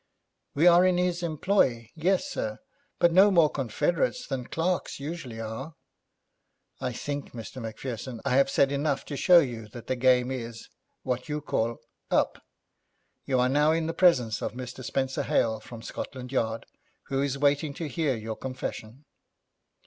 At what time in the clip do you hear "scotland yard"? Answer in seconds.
15.83-16.65